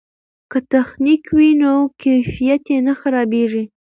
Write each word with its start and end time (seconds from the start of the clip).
که 0.51 0.59
تخنیک 0.71 1.23
وي 1.37 1.49
نو 1.61 1.73
کیفیت 2.01 2.65
نه 2.87 2.93
خرابیږي. 2.99 3.63